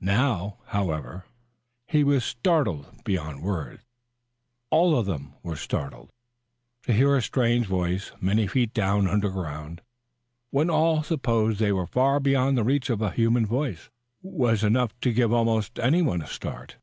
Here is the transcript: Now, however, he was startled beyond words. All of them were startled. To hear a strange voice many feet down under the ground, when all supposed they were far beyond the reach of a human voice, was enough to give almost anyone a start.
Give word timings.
Now, 0.00 0.60
however, 0.68 1.26
he 1.86 2.04
was 2.04 2.24
startled 2.24 3.04
beyond 3.04 3.42
words. 3.42 3.82
All 4.70 4.96
of 4.98 5.04
them 5.04 5.34
were 5.42 5.56
startled. 5.56 6.10
To 6.84 6.94
hear 6.94 7.14
a 7.14 7.20
strange 7.20 7.66
voice 7.66 8.10
many 8.18 8.46
feet 8.46 8.72
down 8.72 9.06
under 9.06 9.28
the 9.28 9.34
ground, 9.34 9.82
when 10.48 10.70
all 10.70 11.02
supposed 11.02 11.60
they 11.60 11.70
were 11.70 11.86
far 11.86 12.18
beyond 12.18 12.56
the 12.56 12.64
reach 12.64 12.88
of 12.88 13.02
a 13.02 13.10
human 13.10 13.44
voice, 13.44 13.90
was 14.22 14.64
enough 14.64 14.98
to 15.00 15.12
give 15.12 15.34
almost 15.34 15.78
anyone 15.78 16.22
a 16.22 16.28
start. 16.28 16.76